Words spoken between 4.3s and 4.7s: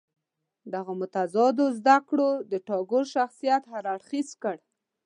کړ.